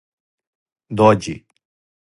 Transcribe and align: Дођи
Дођи 0.97 1.35